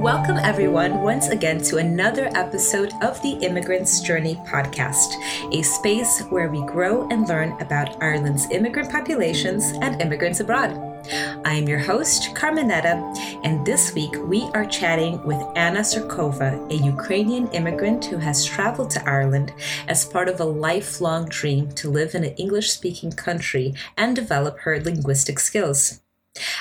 [0.00, 5.12] Welcome, everyone, once again to another episode of the Immigrant's Journey podcast,
[5.52, 10.70] a space where we grow and learn about Ireland's immigrant populations and immigrants abroad.
[11.44, 12.94] I am your host, Carmenetta,
[13.44, 18.88] and this week we are chatting with Anna Surkova, a Ukrainian immigrant who has traveled
[18.92, 19.52] to Ireland
[19.86, 24.60] as part of a lifelong dream to live in an English speaking country and develop
[24.60, 26.00] her linguistic skills.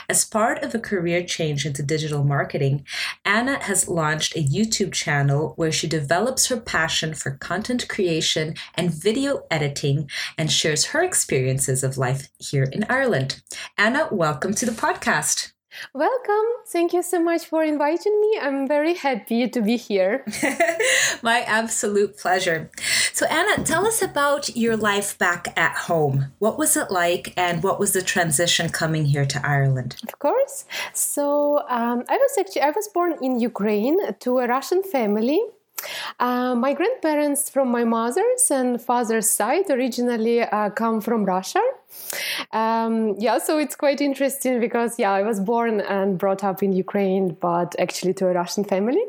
[0.10, 2.86] As part of a career change into digital marketing,
[3.24, 8.92] Anna has launched a YouTube channel where she develops her passion for content creation and
[8.92, 13.44] video editing and shares her experiences of life here in Ireland.
[13.78, 15.54] Anna, welcome to the podcast.
[15.94, 16.46] Welcome.
[16.68, 18.40] Thank you so much for inviting me.
[18.42, 20.26] I'm very happy to be here.
[21.24, 22.70] My absolute pleasure.
[23.14, 26.32] So, Anna, tell us about your life back at home.
[26.40, 29.98] What was it like, and what was the transition coming here to Ireland?
[30.08, 30.66] Of course.
[30.94, 35.42] So, um, I was actually I was born in Ukraine to a Russian family.
[36.20, 41.62] Uh, my grandparents from my mother's and father's side originally uh, come from Russia.
[42.52, 46.74] Um, yeah, so it's quite interesting because, yeah, I was born and brought up in
[46.74, 49.04] Ukraine, but actually to a Russian family.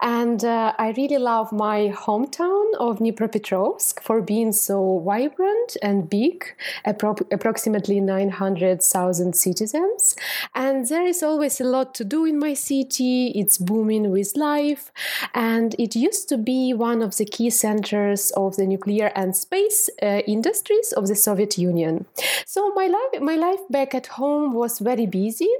[0.00, 6.44] And uh, I really love my hometown of Dnipropetrovsk for being so vibrant and big,
[6.86, 10.16] appro- approximately 900,000 citizens.
[10.54, 13.28] And there is always a lot to do in my city.
[13.28, 14.90] It's booming with life.
[15.34, 19.88] And it used to be one of the key centers of the nuclear and space
[20.02, 22.03] uh, industries of the Soviet Union.
[22.46, 25.50] So my life, my life back at home was very busy.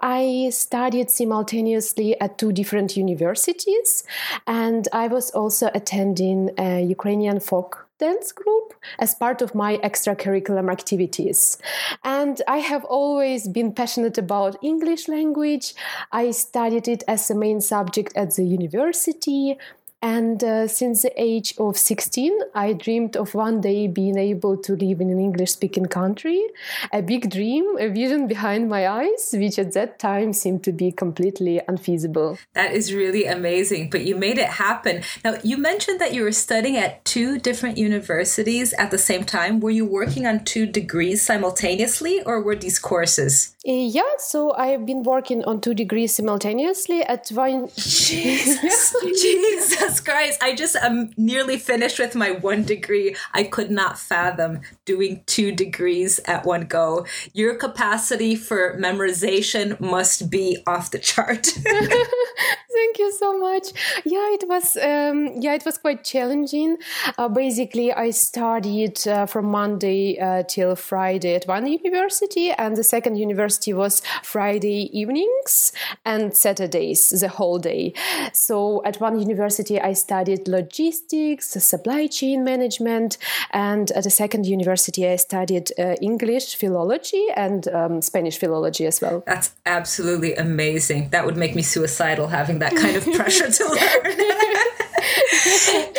[0.00, 4.04] I studied simultaneously at two different universities,
[4.46, 10.70] and I was also attending a Ukrainian folk dance group as part of my extracurricular
[10.70, 11.58] activities.
[12.04, 15.74] And I have always been passionate about English language.
[16.12, 19.58] I studied it as a main subject at the university.
[20.00, 24.76] And uh, since the age of 16, I dreamed of one day being able to
[24.76, 26.40] live in an English speaking country.
[26.92, 30.92] A big dream, a vision behind my eyes, which at that time seemed to be
[30.92, 32.38] completely unfeasible.
[32.54, 35.02] That is really amazing, but you made it happen.
[35.24, 39.58] Now, you mentioned that you were studying at two different universities at the same time.
[39.58, 43.56] Were you working on two degrees simultaneously, or were these courses?
[43.66, 47.68] Uh, yeah, so I've been working on two degrees simultaneously at one.
[47.76, 50.42] Jesus, Jesus Christ!
[50.42, 53.16] I just am nearly finished with my one degree.
[53.32, 57.06] I could not fathom doing two degrees at one go.
[57.32, 61.48] Your capacity for memorization must be off the chart.
[62.98, 63.68] Thank you so much.
[64.04, 64.76] Yeah, it was.
[64.76, 66.78] Um, yeah, it was quite challenging.
[67.16, 72.82] Uh, basically, I studied uh, from Monday uh, till Friday at one university, and the
[72.82, 75.72] second university was Friday evenings
[76.04, 77.92] and Saturdays, the whole day.
[78.32, 83.16] So at one university, I studied logistics, supply chain management,
[83.52, 89.00] and at the second university, I studied uh, English philology and um, Spanish philology as
[89.00, 89.22] well.
[89.24, 91.10] That's absolutely amazing.
[91.10, 93.64] That would make me suicidal having that kind of pressure to
[95.74, 95.94] learn.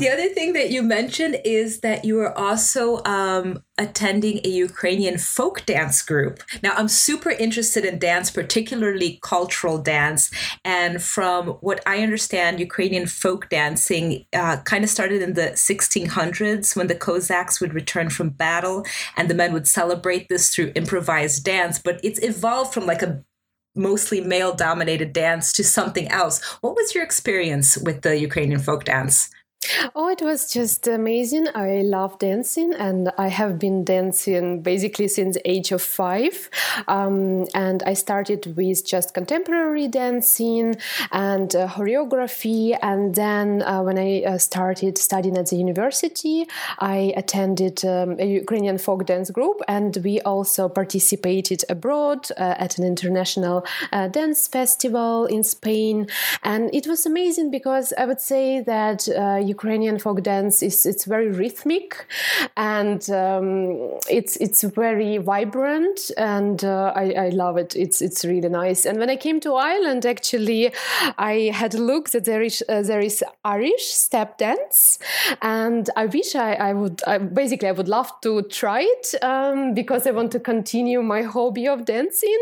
[0.00, 5.18] The other thing that you mentioned is that you are also um, attending a Ukrainian
[5.18, 6.42] folk dance group.
[6.62, 10.30] Now, I'm super interested in dance, particularly cultural dance.
[10.64, 16.74] And from what I understand, Ukrainian folk dancing uh, kind of started in the 1600s
[16.74, 18.86] when the Cossacks would return from battle
[19.18, 21.78] and the men would celebrate this through improvised dance.
[21.78, 23.22] But it's evolved from like a
[23.80, 26.40] mostly male dominated dance to something else.
[26.60, 29.30] What was your experience with the Ukrainian folk dance?
[29.94, 31.46] Oh, it was just amazing.
[31.54, 36.48] I love dancing and I have been dancing basically since the age of five.
[36.88, 40.76] Um, and I started with just contemporary dancing
[41.12, 42.78] and uh, choreography.
[42.80, 46.46] And then uh, when I uh, started studying at the university,
[46.78, 52.78] I attended um, a Ukrainian folk dance group and we also participated abroad uh, at
[52.78, 56.06] an international uh, dance festival in Spain.
[56.42, 61.04] And it was amazing because I would say that uh, Ukrainian folk dance is it's
[61.04, 62.06] very rhythmic
[62.56, 63.46] and um,
[64.08, 67.70] it's it's very vibrant and uh, I, I love it.
[67.76, 68.80] It's it's really nice.
[68.88, 70.72] And when I came to Ireland, actually,
[71.18, 74.98] I had a look that there is uh, there is Irish step dance,
[75.42, 79.74] and I wish I, I would I, basically I would love to try it um,
[79.74, 82.40] because I want to continue my hobby of dancing.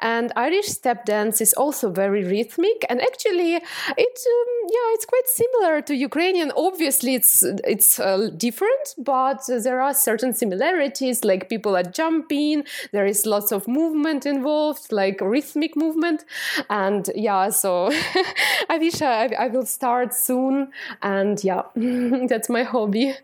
[0.00, 5.28] And Irish step dance is also very rhythmic, and actually, it's um, yeah, it's quite
[5.42, 11.24] similar to Ukrainian obviously it's it's uh, different, but there are certain similarities.
[11.24, 16.24] Like people are jumping, there is lots of movement involved, like rhythmic movement,
[16.68, 17.50] and yeah.
[17.50, 17.90] So
[18.68, 23.14] I wish I, I will start soon, and yeah, that's my hobby.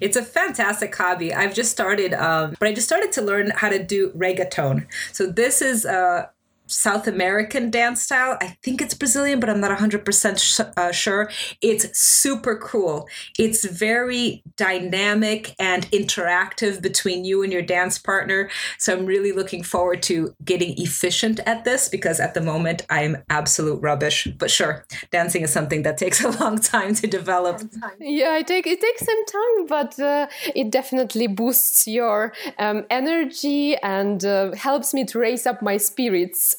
[0.00, 1.32] It's a fantastic hobby.
[1.32, 4.86] I've just started, um, but I just started to learn how to do reggaeton.
[5.12, 6.26] So this is uh,
[6.68, 8.36] South American dance style.
[8.40, 11.30] I think it's Brazilian, but I'm not 100% sh- uh, sure.
[11.60, 13.08] It's super cool.
[13.38, 18.50] It's very dynamic and interactive between you and your dance partner.
[18.78, 23.16] So I'm really looking forward to getting efficient at this because at the moment I'm
[23.30, 24.28] absolute rubbish.
[24.38, 27.62] But sure, dancing is something that takes a long time to develop.
[27.98, 33.76] Yeah, it, take, it takes some time, but uh, it definitely boosts your um, energy
[33.76, 36.56] and uh, helps me to raise up my spirits.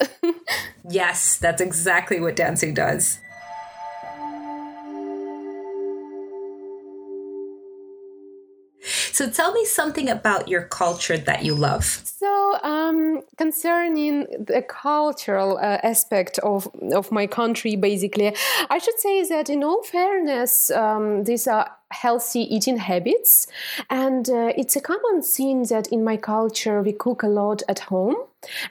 [0.90, 3.20] Yes, that's exactly what dancing does.
[9.12, 11.84] So tell me something about your culture that you love.
[11.84, 18.34] So, um, concerning the cultural uh, aspect of, of my country, basically,
[18.70, 23.48] I should say that in all fairness, um, these are healthy eating habits.
[23.90, 27.80] And uh, it's a common thing that in my culture we cook a lot at
[27.80, 28.16] home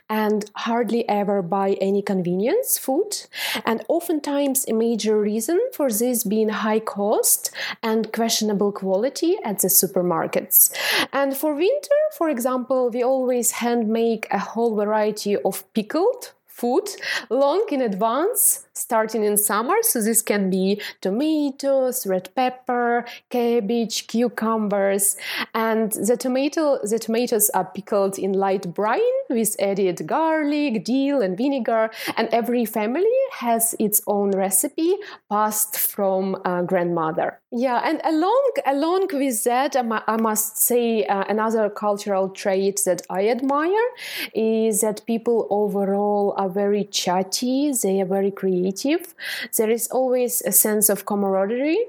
[0.09, 3.25] and hardly ever buy any convenience food.
[3.65, 7.51] And oftentimes, a major reason for this being high cost
[7.83, 10.73] and questionable quality at the supermarkets.
[11.13, 16.89] And for winter, for example, we always hand make a whole variety of pickled food
[17.29, 19.75] long in advance starting in summer.
[19.81, 25.17] So this can be tomatoes, red pepper, cabbage, cucumbers,
[25.53, 31.37] and the tomato the tomatoes are pickled in light brine with added garlic, dill, and
[31.37, 31.89] vinegar.
[32.17, 34.95] And every family has its own recipe
[35.29, 37.39] passed from uh, grandmother.
[37.51, 43.27] Yeah, and along along with that, I, must say uh, another cultural trait that I
[43.29, 43.87] admire
[44.35, 47.71] is that people overall are very chatty.
[47.71, 49.15] They are very creative creative.
[49.57, 51.85] There is always a sense of camaraderie,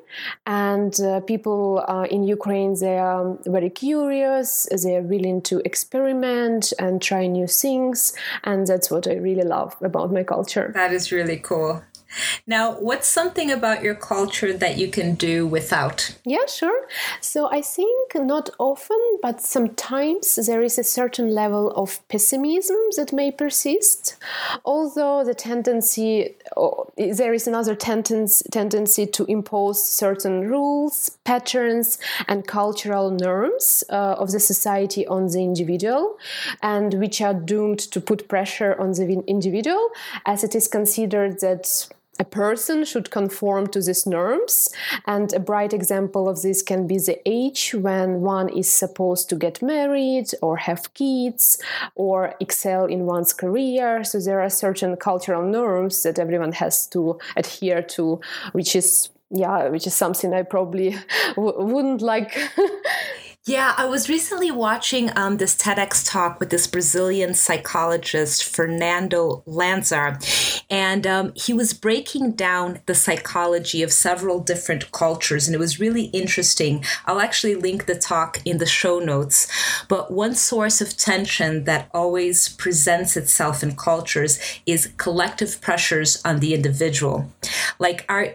[0.46, 4.68] and uh, people uh, in Ukraine they are very curious.
[4.82, 8.14] They are willing to experiment and try new things,
[8.44, 10.70] and that's what I really love about my culture.
[10.74, 11.82] That is really cool.
[12.46, 16.16] Now, what's something about your culture that you can do without?
[16.24, 16.86] Yeah, sure.
[17.20, 23.12] So I think not often, but sometimes there is a certain level of pessimism that
[23.12, 24.16] may persist.
[24.64, 26.34] Although the tendency,
[26.96, 31.98] there is another tendency, tendency to impose certain rules, patterns,
[32.28, 36.18] and cultural norms uh, of the society on the individual,
[36.62, 39.90] and which are doomed to put pressure on the individual,
[40.26, 41.88] as it is considered that
[42.20, 44.68] a person should conform to these norms.
[45.06, 49.36] And a bright example of this can be the age when one is supposed to
[49.36, 51.60] get married or have kids
[51.94, 54.04] or excel in one's career.
[54.04, 58.20] So there are certain cultural norms that everyone has to adhere to,
[58.52, 60.96] which is yeah, which is something I probably
[61.36, 62.36] w- wouldn't like
[63.46, 70.62] Yeah, I was recently watching um, this TEDx talk with this Brazilian psychologist, Fernando Lanzer,
[70.68, 75.80] and um, he was breaking down the psychology of several different cultures, and it was
[75.80, 76.84] really interesting.
[77.06, 79.48] I'll actually link the talk in the show notes.
[79.88, 86.40] But one source of tension that always presents itself in cultures is collective pressures on
[86.40, 87.32] the individual.
[87.78, 88.34] Like our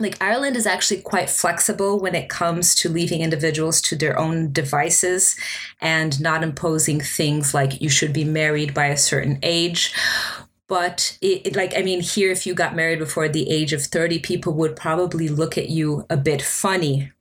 [0.00, 4.52] like Ireland is actually quite flexible when it comes to leaving individuals to their own
[4.52, 5.36] devices
[5.80, 9.94] and not imposing things like you should be married by a certain age.
[10.68, 13.82] But it, it, like I mean, here if you got married before the age of
[13.82, 17.12] 30, people would probably look at you a bit funny.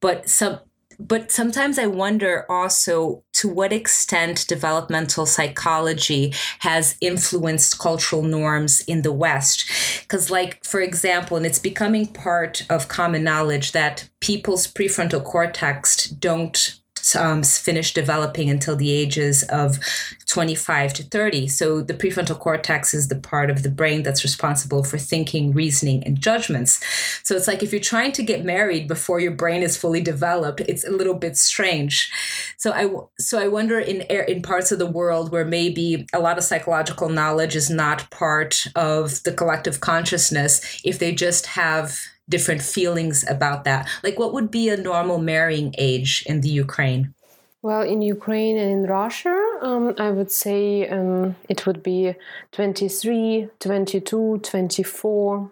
[0.00, 0.60] But some
[1.08, 9.02] but sometimes I wonder also to what extent developmental psychology has influenced cultural norms in
[9.02, 9.70] the West.
[10.02, 16.06] Because, like, for example, and it's becoming part of common knowledge that people's prefrontal cortex
[16.06, 16.81] don't
[17.16, 19.78] um, finish developing until the ages of
[20.26, 21.48] 25 to 30.
[21.48, 26.02] So the prefrontal cortex is the part of the brain that's responsible for thinking, reasoning,
[26.04, 26.80] and judgments.
[27.22, 30.60] So it's like if you're trying to get married before your brain is fully developed,
[30.60, 32.10] it's a little bit strange.
[32.56, 36.38] So I so I wonder in in parts of the world where maybe a lot
[36.38, 41.98] of psychological knowledge is not part of the collective consciousness, if they just have
[42.28, 43.88] different feelings about that.
[44.02, 47.14] Like, what would be a normal marrying age in the Ukraine?
[47.62, 52.14] Well, in Ukraine and in Russia, um, I would say um, it would be
[52.50, 55.50] 23, 22, 24.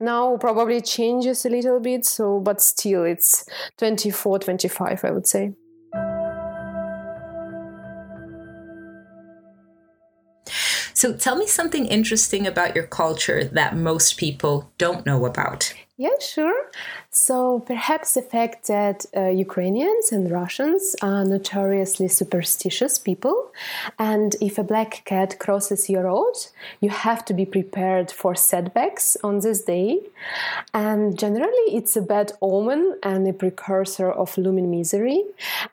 [0.00, 3.46] Now probably changes a little bit, so but still it's
[3.78, 5.54] 24, 25, I would say.
[10.98, 15.72] So tell me something interesting about your culture that most people don't know about.
[16.00, 16.70] Yeah, sure.
[17.10, 23.50] So perhaps the fact that uh, Ukrainians and Russians are notoriously superstitious people,
[23.98, 26.36] and if a black cat crosses your road,
[26.80, 29.98] you have to be prepared for setbacks on this day.
[30.72, 35.24] And generally, it's a bad omen and a precursor of looming misery.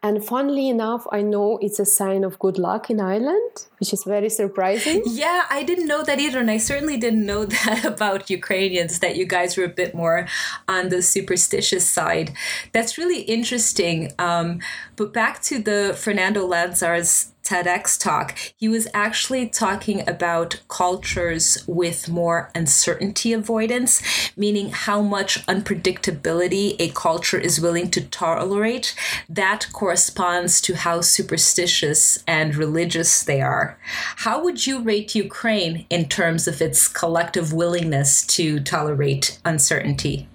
[0.01, 4.03] And funnily enough, I know it's a sign of good luck in Ireland, which is
[4.03, 5.03] very surprising.
[5.25, 8.99] Yeah, I didn't know that either, and I certainly didn't know that about Ukrainians.
[8.99, 10.27] That you guys were a bit more more
[10.67, 12.33] on the superstitious side.
[12.71, 14.11] That's really interesting.
[14.19, 14.59] Um,
[14.95, 22.09] but back to the Fernando Lanzer's TEDx talk, he was actually talking about cultures with
[22.09, 24.01] more uncertainty avoidance,
[24.35, 28.95] meaning how much unpredictability a culture is willing to tolerate.
[29.29, 33.77] That corresponds to how superstitious and religious they are.
[34.17, 40.27] How would you rate Ukraine in terms of its collective willingness to tolerate uncertainty?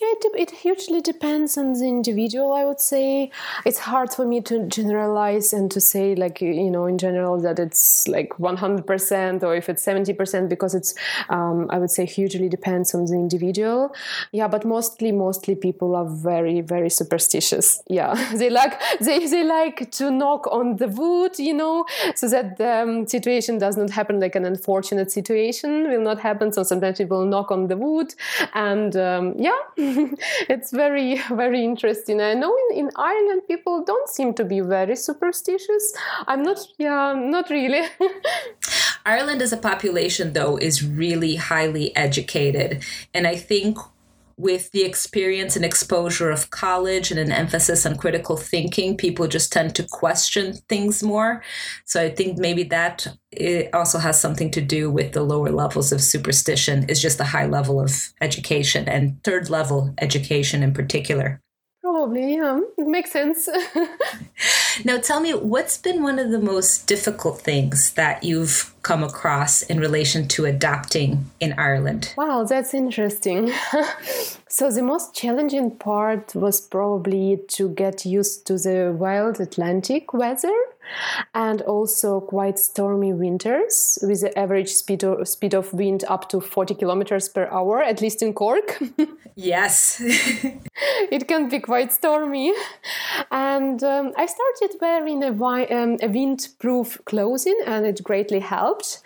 [0.00, 3.32] Yeah, it, it hugely depends on the individual, I would say.
[3.66, 7.58] It's hard for me to generalize and to say, like, you know, in general, that
[7.58, 10.94] it's like 100% or if it's 70%, because it's,
[11.30, 13.92] um, I would say, hugely depends on the individual.
[14.30, 17.82] Yeah, but mostly, mostly people are very, very superstitious.
[17.90, 22.58] Yeah, they like, they, they like to knock on the wood, you know, so that
[22.58, 26.52] the um, situation does not happen, like an unfortunate situation will not happen.
[26.52, 28.14] So sometimes people knock on the wood
[28.54, 29.58] and, um, yeah.
[30.48, 32.20] it's very very interesting.
[32.20, 35.92] I know in, in ireland people don't seem to be very superstitious.
[36.26, 37.86] I'm not yeah not really.
[39.06, 42.84] Ireland as a population though is really highly educated.
[43.14, 43.78] And i think
[44.38, 49.52] with the experience and exposure of college and an emphasis on critical thinking, people just
[49.52, 51.42] tend to question things more.
[51.84, 55.90] So I think maybe that it also has something to do with the lower levels
[55.90, 61.42] of superstition, is just the high level of education and third level education in particular.
[61.98, 62.60] Probably, yeah.
[62.76, 63.48] It makes sense.
[64.84, 69.62] now, tell me, what's been one of the most difficult things that you've come across
[69.62, 72.14] in relation to adapting in Ireland?
[72.16, 73.52] Wow, that's interesting.
[74.48, 80.56] so, the most challenging part was probably to get used to the wild Atlantic weather
[81.34, 86.40] and also quite stormy winters with the average speed of, speed of wind up to
[86.40, 88.80] 40 kilometers per hour, at least in Cork.
[89.34, 90.00] yes.
[91.10, 92.52] it can be quite stormy.
[93.30, 99.00] And um, I started wearing a, um, a windproof clothing, and it greatly helped.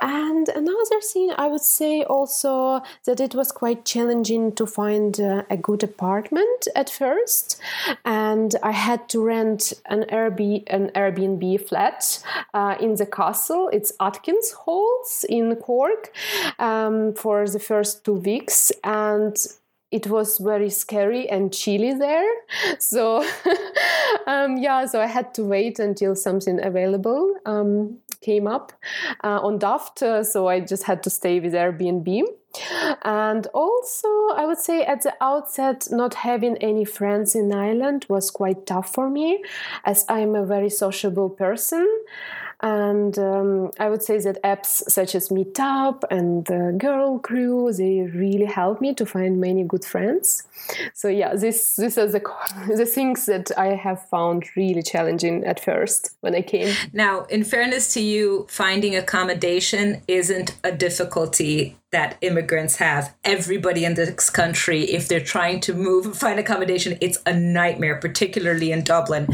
[0.00, 5.42] And another thing I would say also that it was quite challenging to find uh,
[5.50, 7.60] a good apartment at first,
[8.04, 12.22] and I had to rent an Airbnb, an Airbnb Airbnb flat
[12.54, 13.70] uh, in the castle.
[13.72, 16.12] It's Atkins Halls in Cork
[16.58, 19.36] um, for the first two weeks, and
[19.90, 22.30] it was very scary and chilly there.
[22.78, 23.24] So,
[24.26, 28.72] um, yeah, so I had to wait until something available um, came up
[29.24, 30.02] uh, on Daft.
[30.02, 32.22] Uh, so I just had to stay with Airbnb.
[33.02, 38.30] And also, I would say at the outset, not having any friends in Ireland was
[38.30, 39.44] quite tough for me,
[39.84, 41.86] as I'm a very sociable person.
[42.62, 48.02] And um, I would say that apps such as Meetup and the Girl Crew they
[48.02, 50.42] really helped me to find many good friends.
[50.92, 52.20] So yeah, this this is the
[52.76, 56.74] the things that I have found really challenging at first when I came.
[56.92, 63.14] Now, in fairness to you, finding accommodation isn't a difficulty that immigrants have.
[63.24, 67.96] Everybody in this country, if they're trying to move and find accommodation, it's a nightmare,
[67.96, 69.32] particularly in Dublin.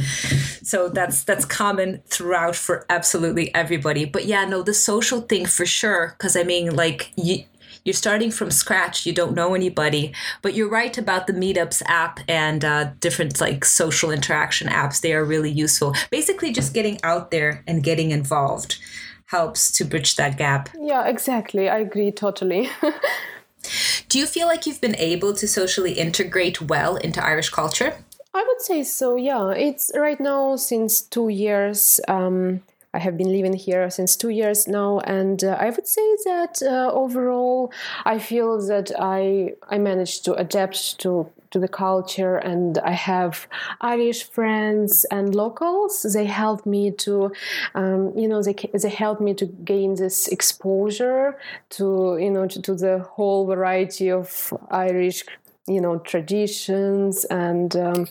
[0.62, 4.04] So that's that's common throughout for absolutely everybody.
[4.04, 6.14] But yeah, no, the social thing for sure.
[6.16, 7.44] Because I mean, like you.
[7.84, 9.06] You're starting from scratch.
[9.06, 13.64] You don't know anybody, but you're right about the Meetups app and uh, different like
[13.64, 15.00] social interaction apps.
[15.00, 15.94] They are really useful.
[16.10, 18.78] Basically, just getting out there and getting involved
[19.26, 20.68] helps to bridge that gap.
[20.78, 21.68] Yeah, exactly.
[21.68, 22.68] I agree totally.
[24.08, 27.94] Do you feel like you've been able to socially integrate well into Irish culture?
[28.32, 29.50] I would say so, yeah.
[29.50, 32.00] It's right now since two years.
[32.06, 32.62] Um,
[32.94, 36.62] I have been living here since two years now, and uh, I would say that
[36.62, 37.72] uh, overall,
[38.04, 43.48] I feel that I I managed to adapt to to the culture and I have
[43.80, 46.02] Irish friends and locals.
[46.02, 47.32] They help me to,
[47.74, 51.38] um, you know, they, they help me to gain this exposure
[51.76, 55.24] to, you know, to, to the whole variety of Irish
[55.68, 58.06] you know traditions and um,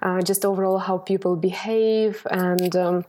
[0.00, 3.04] uh, just overall how people behave and um,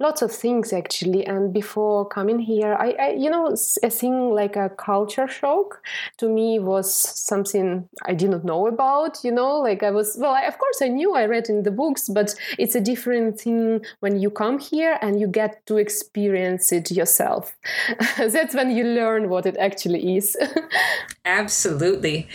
[0.00, 1.26] lots of things actually.
[1.26, 5.82] And before coming here, I, I you know, a thing like a culture shock
[6.18, 9.18] to me was something I did not know about.
[9.24, 11.70] You know, like I was well, I, of course I knew I read in the
[11.70, 16.72] books, but it's a different thing when you come here and you get to experience
[16.72, 17.56] it yourself.
[18.18, 20.36] That's when you learn what it actually is.
[21.24, 22.28] Absolutely.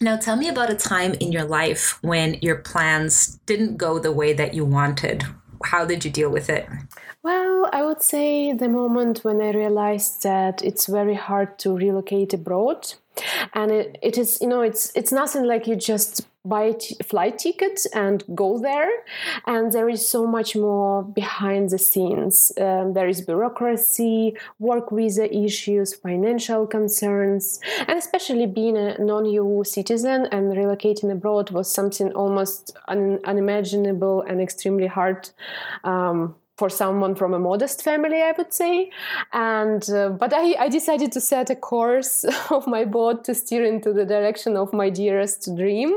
[0.00, 4.12] Now, tell me about a time in your life when your plans didn't go the
[4.12, 5.24] way that you wanted
[5.64, 6.68] how did you deal with it?
[7.22, 12.32] Well, I would say the moment when I realized that it's very hard to relocate
[12.32, 12.94] abroad.
[13.54, 16.96] And it, it is, you know, it's it's nothing like you just buy a t-
[17.04, 18.90] flight ticket and go there.
[19.46, 22.52] And there is so much more behind the scenes.
[22.60, 29.64] Um, there is bureaucracy, work visa issues, financial concerns, and especially being a non EU
[29.64, 35.30] citizen and relocating abroad was something almost un- unimaginable and extremely hard.
[35.84, 38.90] Um, for someone from a modest family, I would say.
[39.32, 43.64] And uh, but I, I decided to set a course of my boat to steer
[43.64, 45.94] into the direction of my dearest dream.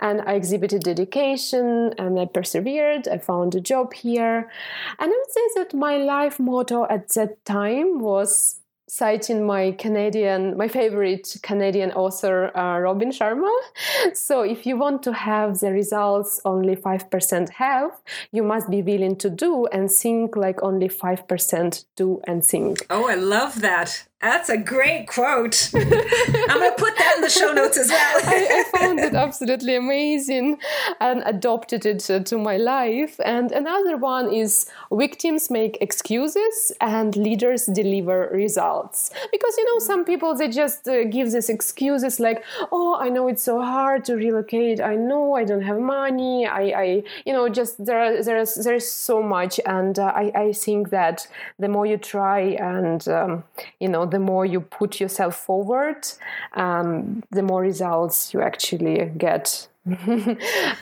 [0.00, 3.08] And I exhibited dedication and I persevered.
[3.08, 4.50] I found a job here.
[4.98, 8.60] And I would say that my life motto at that time was
[8.94, 13.52] citing my Canadian, my favorite Canadian author, uh, Robin Sharma.
[14.14, 17.90] So, if you want to have the results only 5% have,
[18.30, 22.86] you must be willing to do and think like only 5% do and think.
[22.90, 24.06] Oh, I love that.
[24.24, 25.70] That's a great quote.
[25.74, 28.20] I'm going to put that in the show notes as well.
[28.24, 30.56] I, I, found it absolutely amazing
[30.98, 33.20] and adopted it to my life.
[33.22, 39.10] And another one is victims make excuses and leaders deliver results.
[39.30, 43.28] Because, you know, some people, they just uh, give these excuses like, oh, I know
[43.28, 44.80] it's so hard to relocate.
[44.80, 46.46] I know I don't have money.
[46.46, 49.60] I, I you know, just there, there's, there's so much.
[49.66, 51.28] And uh, I, I think that
[51.58, 53.44] the more you try and, um,
[53.80, 56.06] you know, the more you put yourself forward,
[56.52, 59.66] um, the more results you actually get.
[59.86, 60.38] um,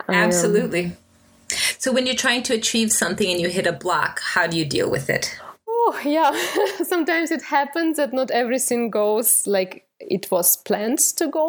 [0.09, 0.93] Absolutely.
[1.79, 4.67] So, when you're trying to achieve something and you hit a block, how do you
[4.67, 5.35] deal with it?
[5.67, 6.31] Oh, yeah.
[6.85, 11.49] Sometimes it happens that not everything goes like it was planned to go.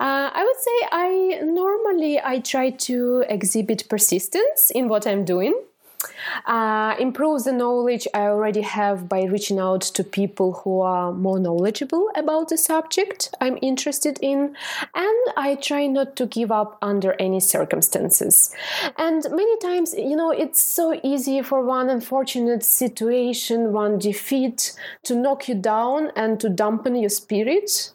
[0.00, 5.54] Uh, I would say I normally I try to exhibit persistence in what I'm doing
[6.46, 11.38] uh, improve the knowledge I already have by reaching out to people who are more
[11.38, 14.54] knowledgeable about the subject I'm interested in,
[14.94, 18.54] and I try not to give up under any circumstances.
[18.96, 25.14] And many times, you know, it's so easy for one unfortunate situation, one defeat, to
[25.14, 27.92] knock you down and to dampen your spirit.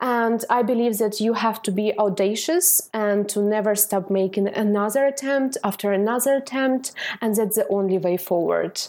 [0.00, 5.06] And I believe that you have to be audacious and to never stop making another
[5.06, 8.80] attempt after another attempt, and that's the only way forward.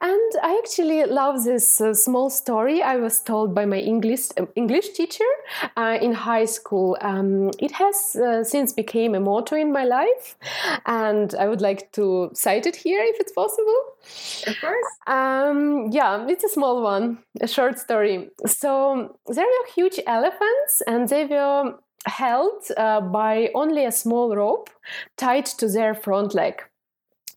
[0.00, 4.46] And I actually love this uh, small story I was told by my English uh,
[4.54, 5.30] English teacher
[5.76, 6.96] uh, in high school.
[7.00, 10.36] Um, it has uh, since became a motto in my life,
[10.86, 13.80] and I would like to cite it here if it's possible.
[14.46, 14.86] Of course.
[15.06, 18.30] Um, yeah, it's a small one, a short story.
[18.46, 21.74] So there were huge elephants, and they were
[22.06, 24.70] held uh, by only a small rope
[25.16, 26.62] tied to their front leg.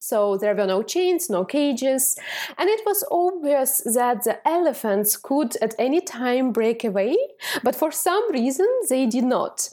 [0.03, 2.17] So there were no chains, no cages,
[2.57, 7.15] and it was obvious that the elephants could at any time break away,
[7.61, 9.69] but for some reason they did not.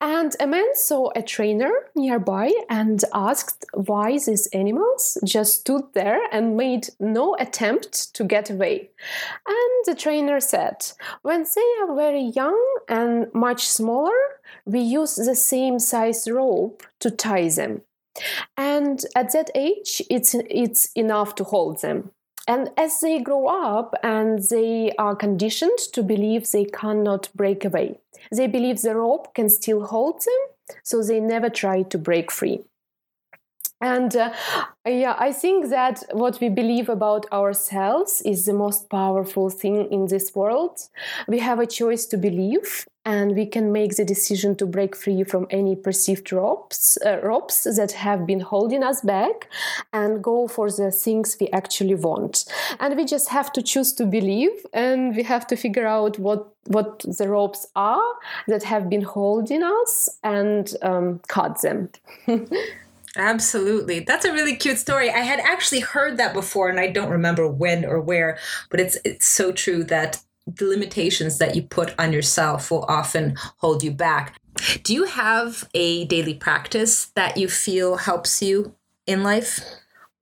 [0.00, 6.20] And a man saw a trainer nearby and asked why these animals just stood there
[6.32, 8.90] and made no attempt to get away.
[9.46, 10.90] And the trainer said,
[11.22, 14.18] When they are very young and much smaller,
[14.64, 17.82] we use the same size rope to tie them.
[18.56, 22.10] And at that age, it's, it's enough to hold them.
[22.48, 27.98] And as they grow up and they are conditioned to believe they cannot break away,
[28.32, 32.64] they believe the rope can still hold them, so they never try to break free.
[33.80, 34.32] And uh,
[34.86, 40.06] yeah, I think that what we believe about ourselves is the most powerful thing in
[40.06, 40.80] this world.
[41.26, 45.24] We have a choice to believe and we can make the decision to break free
[45.24, 49.48] from any perceived ropes, uh, ropes that have been holding us back
[49.92, 52.44] and go for the things we actually want.
[52.78, 56.40] And we just have to choose to believe and we have to figure out what
[56.66, 58.10] what the ropes are
[58.46, 61.88] that have been holding us and um, cut them.
[63.16, 64.00] Absolutely.
[64.00, 65.10] That's a really cute story.
[65.10, 68.38] I had actually heard that before and I don't remember when or where,
[68.70, 73.36] but it's it's so true that the limitations that you put on yourself will often
[73.58, 74.36] hold you back.
[74.82, 78.74] Do you have a daily practice that you feel helps you
[79.06, 79.60] in life?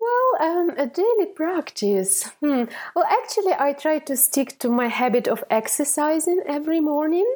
[0.01, 2.25] Well, um, a daily practice.
[2.41, 2.65] Hmm.
[2.95, 7.27] Well, actually, I try to stick to my habit of exercising every morning.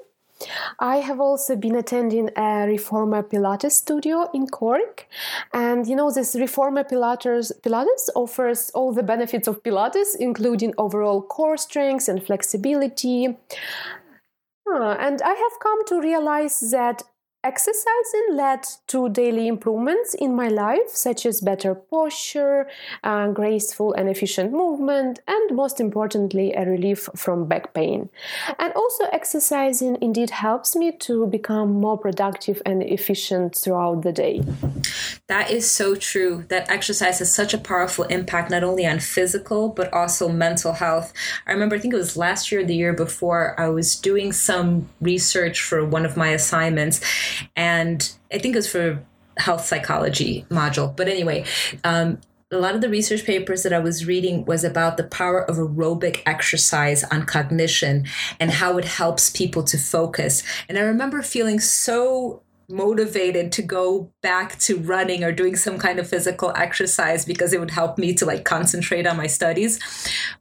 [0.78, 5.06] I have also been attending a Reformer Pilates studio in Cork.
[5.52, 11.22] And you know, this Reformer Pilates, Pilates offers all the benefits of Pilates, including overall
[11.22, 13.36] core strength and flexibility.
[14.72, 17.02] Uh, and I have come to realize that
[17.44, 22.68] Exercising led to daily improvements in my life, such as better posture,
[23.02, 28.08] uh, graceful and efficient movement, and most importantly, a relief from back pain.
[28.60, 34.42] And also, exercising indeed helps me to become more productive and efficient throughout the day.
[35.26, 36.44] That is so true.
[36.48, 41.12] That exercise has such a powerful impact, not only on physical, but also mental health.
[41.48, 44.30] I remember, I think it was last year or the year before, I was doing
[44.32, 47.00] some research for one of my assignments
[47.56, 49.04] and I think it was for
[49.38, 50.94] health psychology module.
[50.94, 51.44] But anyway,
[51.84, 52.18] um,
[52.50, 55.56] a lot of the research papers that I was reading was about the power of
[55.56, 58.06] aerobic exercise on cognition
[58.38, 60.42] and how it helps people to focus.
[60.68, 62.42] And I remember feeling so
[62.72, 67.60] motivated to go back to running or doing some kind of physical exercise because it
[67.60, 69.78] would help me to like concentrate on my studies.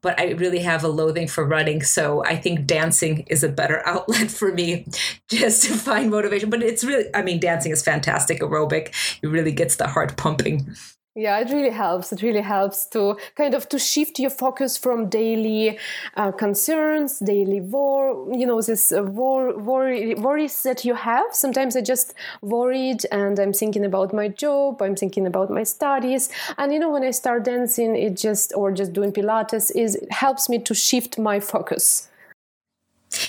[0.02, 3.86] But i really have a loathing for running so i think dancing is a better
[3.86, 4.88] outlet for me
[5.28, 6.50] just to find motivation.
[6.50, 8.94] But it's really i mean dancing is fantastic aerobic.
[9.22, 10.76] It really gets the heart pumping
[11.16, 12.14] yeah it really helps.
[12.14, 15.78] It really helps to kind of to shift your focus from daily
[16.16, 21.34] uh, concerns daily war you know this uh, war, worry, worries that you have.
[21.34, 26.30] Sometimes i just worried and i'm thinking about my job i'm thinking about my studies.
[26.58, 30.12] And you know when i start dancing it just or just doing pilates is it
[30.12, 32.08] helps me to shift my focus.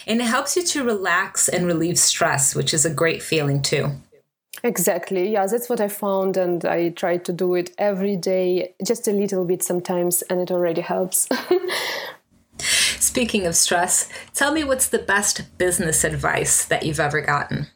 [0.06, 3.96] And it helps you to relax and relieve stress which is a great feeling too
[4.64, 5.30] Exactly.
[5.30, 6.36] Yeah, that's what I found.
[6.36, 10.50] And I try to do it every day, just a little bit sometimes, and it
[10.50, 11.28] already helps.
[12.58, 17.66] Speaking of stress, tell me what's the best business advice that you've ever gotten?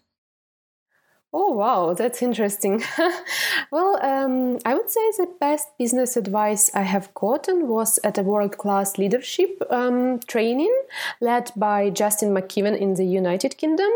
[1.33, 2.83] Oh, wow, that's interesting.
[3.73, 8.23] well, um, I would say the best business advice I have gotten was at a
[8.23, 10.73] world class leadership um, training
[11.21, 13.91] led by Justin McKeeven in the United Kingdom.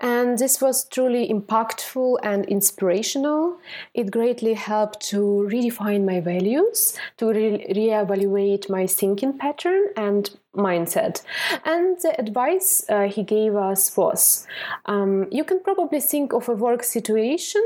[0.00, 3.58] And this was truly impactful and inspirational.
[3.92, 11.22] It greatly helped to redefine my values, to re- reevaluate my thinking pattern, and mindset.
[11.64, 14.46] And the advice uh, he gave us was
[14.86, 17.64] um, you can probably think of a work situation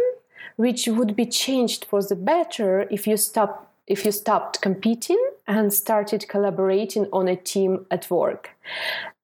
[0.56, 5.72] which would be changed for the better if you stop if you stopped competing and
[5.72, 8.50] started collaborating on a team at work.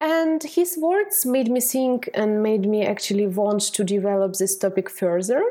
[0.01, 4.89] And his words made me think and made me actually want to develop this topic
[4.89, 5.43] further,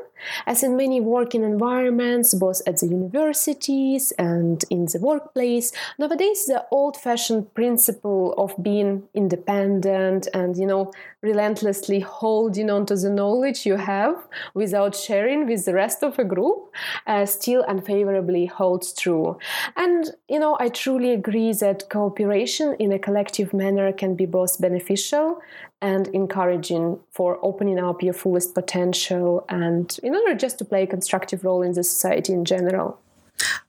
[0.45, 6.65] as in many working environments, both at the universities and in the workplace, nowadays the
[6.71, 13.75] old-fashioned principle of being independent and, you know, relentlessly holding on to the knowledge you
[13.75, 14.15] have
[14.53, 16.73] without sharing with the rest of a group
[17.05, 19.37] uh, still unfavorably holds true.
[19.75, 24.59] And, you know, I truly agree that cooperation in a collective manner can be both
[24.59, 25.39] beneficial
[25.81, 30.87] and encouraging for opening up your fullest potential and in order just to play a
[30.87, 32.99] constructive role in the society in general.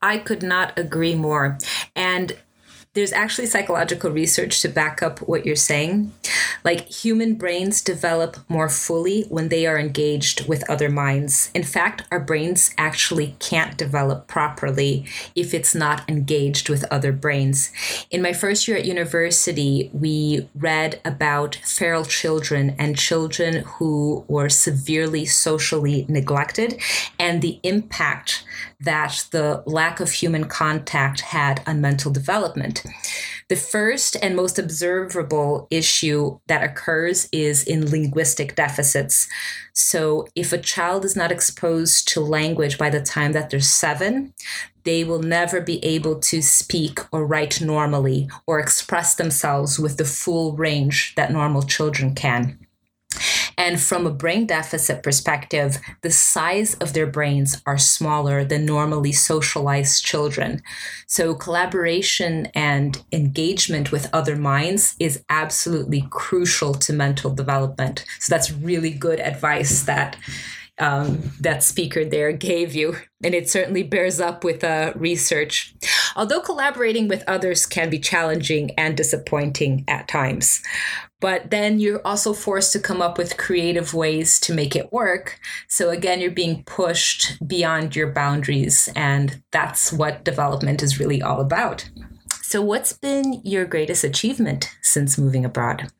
[0.00, 1.58] I could not agree more.
[1.94, 2.36] And
[2.94, 6.12] there's actually psychological research to back up what you're saying.
[6.64, 11.50] Like human brains develop more fully when they are engaged with other minds.
[11.54, 17.72] In fact, our brains actually can't develop properly if it's not engaged with other brains.
[18.10, 24.48] In my first year at university, we read about feral children and children who were
[24.48, 26.80] severely socially neglected
[27.18, 28.44] and the impact
[28.80, 32.82] that the lack of human contact had on mental development.
[33.48, 39.26] The first and most observable issue that occurs is in linguistic deficits.
[39.72, 44.34] So, if a child is not exposed to language by the time that they're seven,
[44.84, 50.04] they will never be able to speak or write normally or express themselves with the
[50.04, 52.58] full range that normal children can.
[53.58, 59.10] And from a brain deficit perspective, the size of their brains are smaller than normally
[59.10, 60.62] socialized children.
[61.08, 68.04] So collaboration and engagement with other minds is absolutely crucial to mental development.
[68.20, 70.16] So that's really good advice that
[70.80, 72.96] um, that speaker there gave you.
[73.24, 75.74] And it certainly bears up with uh, research.
[76.14, 80.62] Although collaborating with others can be challenging and disappointing at times.
[81.20, 85.40] But then you're also forced to come up with creative ways to make it work.
[85.68, 88.88] So again, you're being pushed beyond your boundaries.
[88.94, 91.88] And that's what development is really all about.
[92.42, 95.92] So, what's been your greatest achievement since moving abroad?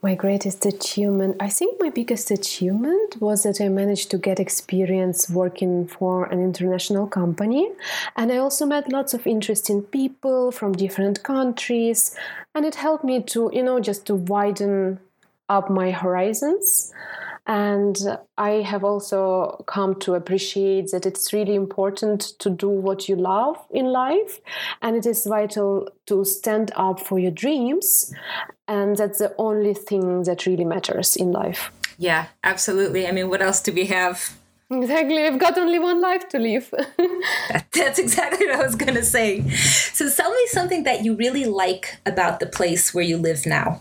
[0.00, 5.28] My greatest achievement, I think my biggest achievement was that I managed to get experience
[5.28, 7.72] working for an international company.
[8.14, 12.14] And I also met lots of interesting people from different countries.
[12.54, 15.00] And it helped me to, you know, just to widen
[15.48, 16.92] up my horizons.
[17.48, 17.96] And
[18.36, 23.56] I have also come to appreciate that it's really important to do what you love
[23.72, 24.38] in life.
[24.80, 28.14] And it is vital to stand up for your dreams.
[28.68, 31.72] And that's the only thing that really matters in life.
[31.96, 33.08] Yeah, absolutely.
[33.08, 34.36] I mean, what else do we have?
[34.70, 35.22] Exactly.
[35.30, 36.72] We've got only one life to live.
[37.72, 39.48] That's exactly what I was going to say.
[39.48, 43.80] So tell me something that you really like about the place where you live now.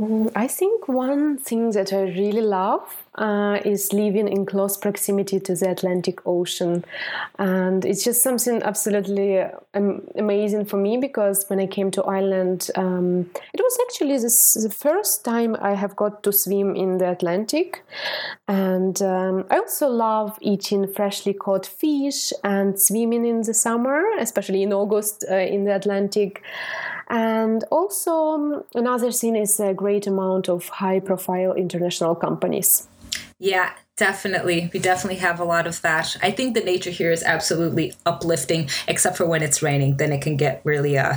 [0.00, 5.38] Mm, I think one thing that I really love uh, is living in close proximity
[5.40, 6.82] to the Atlantic Ocean.
[7.38, 9.40] And it's just something absolutely
[9.74, 14.54] um, amazing for me because when I came to Ireland, um, it was actually this,
[14.54, 17.84] the first time I have got to swim in the Atlantic.
[18.48, 24.62] And um, I also love eating freshly caught fish and swimming in the summer, especially
[24.62, 26.42] in August uh, in the Atlantic.
[27.08, 32.88] And also, um, another thing is a great amount of high profile international companies.
[33.42, 34.70] Yeah, definitely.
[34.72, 36.16] We definitely have a lot of that.
[36.22, 39.96] I think the nature here is absolutely uplifting, except for when it's raining.
[39.96, 41.14] Then it can get really, uh,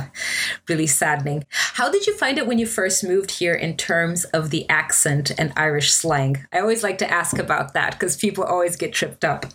[0.68, 1.44] really saddening.
[1.50, 5.30] How did you find it when you first moved here in terms of the accent
[5.38, 6.44] and Irish slang?
[6.52, 9.46] I always like to ask about that because people always get tripped up.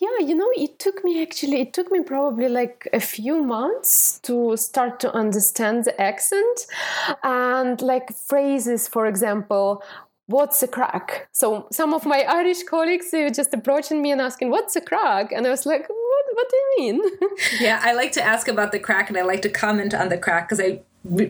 [0.00, 4.18] Yeah, you know, it took me actually, it took me probably like a few months
[4.20, 6.66] to start to understand the accent
[7.22, 9.82] and like phrases, for example,
[10.28, 11.26] what's a craic?
[11.32, 15.32] So some of my Irish colleagues were just approaching me and asking, what's a craic?
[15.32, 17.10] And I was like, what, what do you mean?
[17.60, 20.18] yeah, I like to ask about the craic and I like to comment on the
[20.18, 20.80] craic because I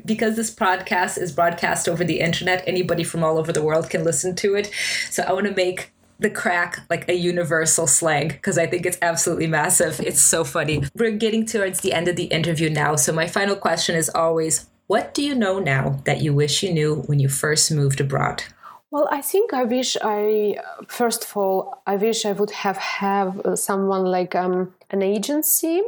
[0.04, 4.02] because this podcast is broadcast over the internet, anybody from all over the world can
[4.02, 4.72] listen to it.
[5.11, 8.98] So I want to make the craic like a universal slang because I think it's
[9.02, 10.00] absolutely massive.
[10.00, 10.82] It's so funny.
[10.96, 12.96] We're getting towards the end of the interview now.
[12.96, 16.72] So my final question is always what do you know now that you wish you
[16.72, 18.42] knew when you first moved abroad?
[18.90, 23.40] Well, I think I wish I, first of all, I wish I would have have
[23.40, 25.83] uh, someone like um, an agency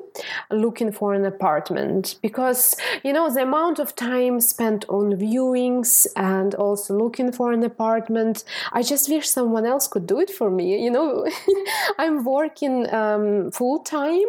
[0.51, 6.55] looking for an apartment because you know the amount of time spent on viewings and
[6.55, 10.83] also looking for an apartment i just wish someone else could do it for me
[10.83, 11.27] you know.
[11.99, 14.27] I'm working um, full time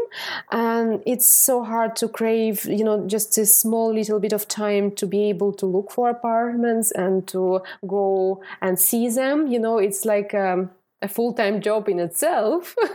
[0.51, 4.91] and it's so hard to crave you know just a small little bit of time
[4.91, 9.77] to be able to look for apartments and to go and see them you know.
[9.77, 12.75] It's like um, a full-time job in itself.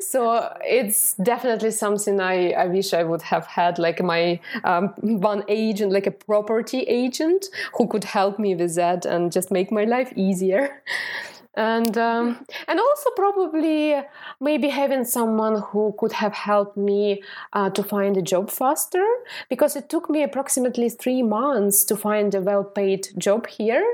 [0.00, 5.44] So it's definitely something I, I wish i would have had like my um, one
[5.48, 9.84] agent like a property agent who could help me with that and just make my
[9.84, 10.82] life easier
[11.58, 14.00] and um, and also probably
[14.40, 17.20] maybe having someone who could have helped me
[17.52, 19.04] uh, to find a job faster
[19.50, 23.84] because it took me approximately three months to find a well-paid job here.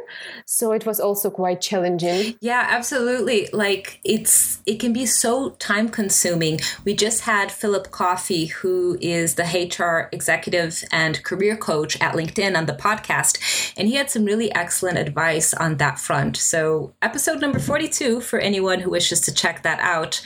[0.44, 2.36] So it was also quite challenging.
[2.40, 3.48] Yeah absolutely.
[3.52, 9.36] Like it's it can be so time consuming we just had philip coffey who is
[9.36, 9.44] the
[9.78, 14.54] hr executive and career coach at linkedin on the podcast and he had some really
[14.54, 16.36] excellent advice on that front.
[16.36, 20.20] So episode number number 42 for anyone who wishes to check that out.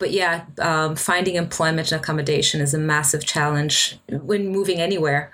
[0.00, 5.30] But yeah, um, finding employment and accommodation is a massive challenge when moving anywhere.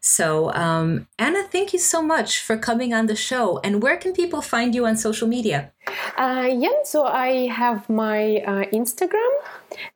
[0.00, 3.58] So, um, Anna, thank you so much for coming on the show.
[3.62, 5.72] And where can people find you on social media?
[6.16, 9.30] Uh, yeah, so I have my uh, Instagram.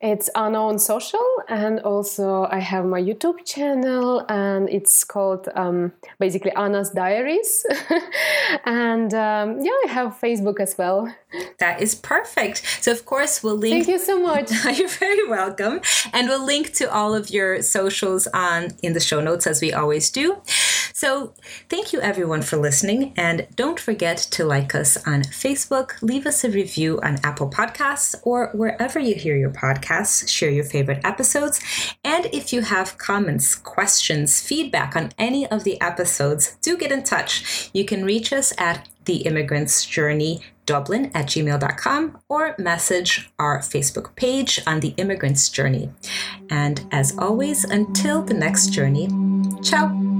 [0.00, 5.92] It's Anna on social, and also I have my YouTube channel, and it's called um,
[6.18, 7.66] basically Anna's Diaries.
[8.64, 11.12] and um, yeah, I have Facebook as well.
[11.58, 12.62] That is perfect.
[12.82, 13.72] So, of course, we'll link.
[13.72, 14.50] Thank you so much.
[14.78, 15.80] You're very welcome.
[16.12, 19.72] And we'll link to all of your socials on in the show notes as we
[19.72, 20.42] always do.
[20.92, 21.34] So,
[21.68, 23.12] thank you everyone for listening.
[23.16, 28.14] And don't forget to like us on Facebook, leave us a review on Apple Podcasts
[28.22, 31.60] or wherever you hear your podcasts, share your favorite episodes.
[32.04, 37.02] And if you have comments, questions, feedback on any of the episodes, do get in
[37.02, 37.70] touch.
[37.72, 44.14] You can reach us at the immigrant's journey dublin at gmail.com or message our facebook
[44.14, 45.90] page on the immigrant's journey
[46.50, 49.08] and as always until the next journey
[49.62, 50.11] ciao